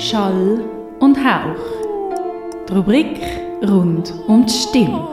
[0.00, 0.64] Schall
[1.00, 1.60] und Hauch.
[2.66, 3.20] Die Rubrik
[3.62, 5.06] rund um die Stimme.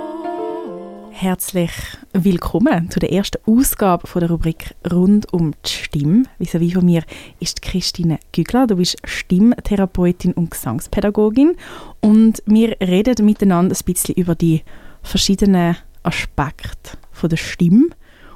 [1.12, 1.72] Herzlich
[2.14, 6.24] willkommen zu der ersten Ausgabe von der Rubrik rund um die Stimme.
[6.40, 7.04] Wie von mir
[7.42, 8.66] ist Christine Gügler.
[8.66, 11.58] Du bist Stimmtherapeutin und Gesangspädagogin
[12.00, 14.64] und wir reden miteinander ein bisschen über die
[15.04, 17.90] verschiedenen Aspekte von der Stimme.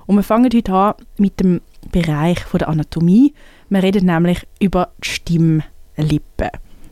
[0.06, 1.62] Und wir fangen heute an mit dem
[1.94, 3.34] Bereich von der Anatomie.
[3.70, 5.64] Wir reden nämlich über die
[6.02, 6.50] Stimmlippen.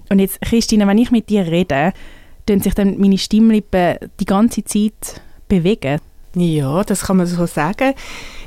[0.10, 1.94] Und jetzt, Christine, wenn ich mit dir rede,
[2.46, 6.00] tun sich dann meine Stimmlippen die ganze Zeit bewegen?
[6.36, 7.94] Ja, das kann man so sagen.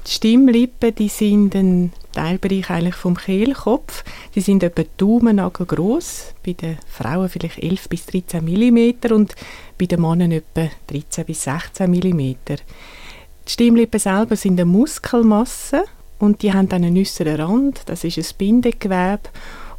[0.07, 4.05] Die Stimmlippen, die sind ein Teilbereich eigentlich vom Kehlkopf.
[4.35, 6.35] Die sind etwa Daumennagel groß.
[6.45, 9.35] Bei den Frauen vielleicht 11 bis 13 mm und
[9.79, 12.19] bei den Männern etwa 13 bis 16 mm.
[12.19, 15.85] Die Stimmlippen selber sind eine Muskelmasse
[16.19, 17.83] und die haben einen äußeren Rand.
[17.87, 19.29] Das ist ein Bindegewebe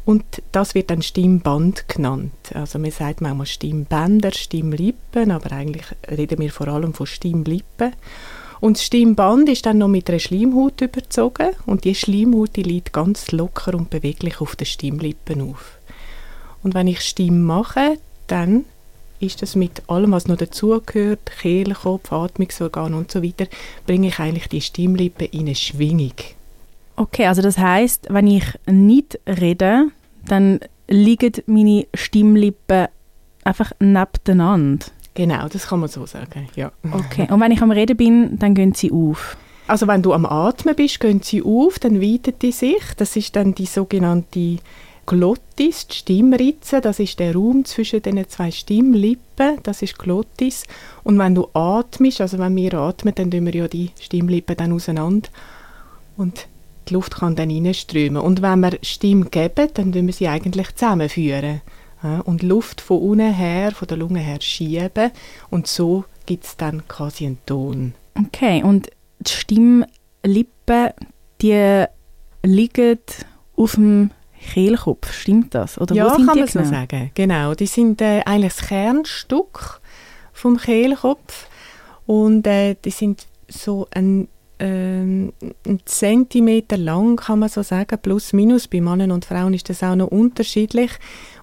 [0.04, 2.32] und das wird dann Stimmband genannt.
[2.52, 7.92] Also man sagt manchmal Stimmbänder, Stimmlippen, aber eigentlich reden wir vor allem von Stimmlippen.
[8.60, 12.92] Und das Stimmband ist dann noch mit einer Schleimhaut überzogen und die Schleimhaut die liegt
[12.92, 15.78] ganz locker und beweglich auf den Stimmlippen auf.
[16.62, 18.64] Und wenn ich Stimme mache, dann
[19.20, 23.46] ist das mit allem, was noch dazugehört, Kehlkopf, Atmungsorgan und so weiter,
[23.86, 26.14] bringe ich eigentlich die Stimmlippen in eine Schwingung.
[26.96, 29.88] Okay, also das heißt, wenn ich nicht rede,
[30.28, 32.88] dann liegen meine Stimmlippen
[33.44, 34.86] einfach nebeneinander.
[35.14, 36.72] Genau, das kann man so sagen, ja.
[36.90, 39.36] Okay, und wenn ich am Reden bin, dann gehen sie auf?
[39.66, 42.82] Also wenn du am Atmen bist, gehen sie auf, dann weitet die sich.
[42.96, 44.58] Das ist dann die sogenannte
[45.06, 50.64] Glottis, die Stimmritze, das ist der Raum zwischen den zwei Stimmlippen, das ist Glottis.
[51.02, 54.72] Und wenn du atmest, also wenn wir atmen, dann tun wir ja die Stimmlippen dann
[54.72, 55.28] auseinander.
[56.16, 56.48] Und
[56.88, 58.22] die Luft kann dann reinströmen.
[58.22, 61.60] Und wenn wir Stimme geben, dann tun wir sie eigentlich zusammenführen.
[62.24, 65.10] Und Luft von unten her, von der Lunge her schieben.
[65.48, 67.94] Und so gibt es dann quasi einen Ton.
[68.14, 68.90] Okay, und
[69.20, 70.90] die Stimmlippen,
[71.40, 71.84] die
[72.42, 72.98] liegen
[73.56, 74.10] auf dem
[74.52, 75.80] Kehlkopf, stimmt das?
[75.80, 76.46] Oder ja, kann man genau?
[76.46, 77.10] so sagen.
[77.14, 79.80] Genau, die sind äh, eigentlich das Kernstück
[80.32, 81.48] vom Kehlkopf
[82.06, 84.28] und äh, die sind so ein
[84.58, 85.32] ähm,
[85.66, 88.68] ein Zentimeter lang, kann man so sagen, plus minus.
[88.68, 90.90] Bei Männern und Frauen ist das auch noch unterschiedlich.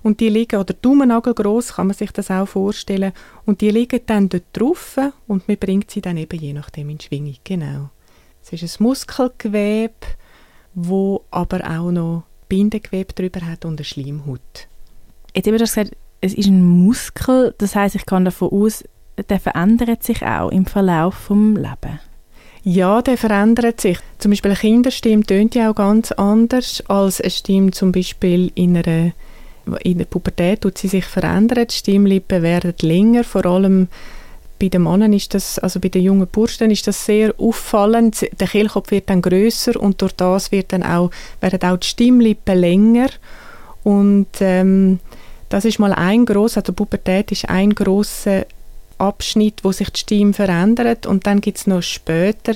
[0.01, 3.11] Und die liegen, oder Daumennagel groß, kann man sich das auch vorstellen.
[3.45, 7.00] Und die liegen dann dort drauf und man bringt sie dann eben je nachdem in
[7.00, 7.35] Schwingung.
[7.44, 7.89] Genau.
[8.44, 9.94] Es ist ein Muskelgewebe,
[10.73, 14.67] wo aber auch noch Bindegewebe drüber hat und eine Schleimhaut.
[15.35, 18.83] Jetzt haben wir gesagt, es ist ein Muskel, das heißt, ich kann davon aus,
[19.29, 22.00] der verändert sich auch im Verlauf vom Lebens.
[22.63, 23.97] Ja, der verändert sich.
[24.19, 28.77] Zum Beispiel eine Kinderstimme tönt ja auch ganz anders als eine Stimme zum Beispiel in
[28.77, 29.11] einer
[29.83, 33.88] in der Pubertät tut sie sich verändern, die Stimmlippen werden länger, vor allem
[34.59, 38.27] bei den Männern ist das, also bei den jungen Burschen ist das sehr auffallend.
[38.39, 42.59] Der Kehlkopf wird dann größer und durch das wird dann auch, werden auch die Stimmlippen
[42.59, 43.09] länger
[43.83, 45.00] und ähm,
[45.50, 48.45] das ist mal ein groß, also Pubertät ist ein großer
[49.01, 52.53] Abschnitt, wo sich die Stimme verändert und dann gibt es noch später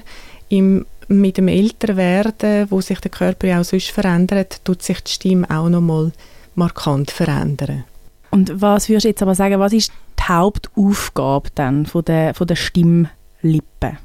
[0.50, 5.12] im, mit dem Älterwerden, wo sich der Körper ja auch sonst verändert, tut sich die
[5.12, 6.12] Stimme auch noch mal
[6.56, 7.84] markant verändern.
[8.32, 12.48] Und was würdest du jetzt aber sagen, was ist die Hauptaufgabe dann von der, von
[12.48, 13.98] der Stimmlippe?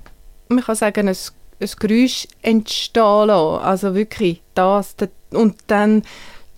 [0.48, 1.16] Man kann sagen, ein,
[1.60, 4.96] ein Geräusch entstehen lassen, also wirklich das,
[5.32, 6.02] und dann,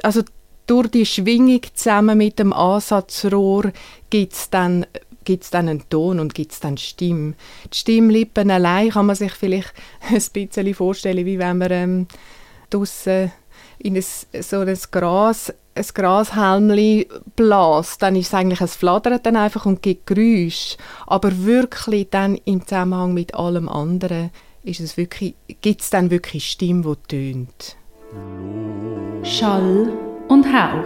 [0.03, 0.23] also
[0.67, 3.73] durch die Schwingung zusammen mit dem Ansatzrohr
[4.11, 4.87] gibt es dann
[5.25, 7.35] gibt es dann einen Ton und gibt es dann Stimme.
[7.73, 9.73] Die Stimmlippen allein kann man sich vielleicht
[10.09, 12.07] ein bisschen vorstellen, wie wenn man ähm,
[12.71, 13.33] draussen
[13.79, 14.05] in ein,
[14.43, 19.83] so ein Gras ein Grashalmli bläst, dann ist es eigentlich, es flattert dann einfach und
[19.83, 20.77] gibt Geräusche.
[21.07, 24.31] Aber wirklich dann im Zusammenhang mit allem anderen
[24.63, 27.77] ist es wirklich, gibt es dann wirklich Stimme, die tönt.
[29.25, 29.93] Schall
[30.29, 30.85] und Hauch.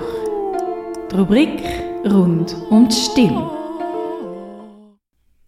[1.10, 1.62] Die Rubrik
[2.04, 3.55] rund um die Stimme.